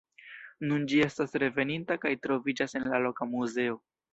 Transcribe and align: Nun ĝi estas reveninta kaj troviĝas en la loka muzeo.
Nun 0.69 0.87
ĝi 0.93 1.01
estas 1.07 1.35
reveninta 1.45 1.99
kaj 2.07 2.15
troviĝas 2.27 2.77
en 2.81 2.91
la 2.95 3.05
loka 3.07 3.33
muzeo. 3.37 3.79